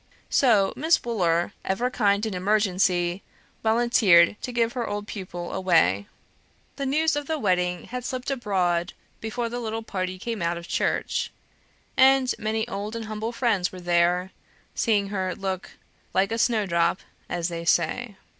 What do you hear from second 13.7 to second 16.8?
were there, seeing her look "like a snow